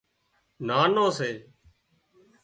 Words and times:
نانو 0.67 1.07
سي 1.17 1.31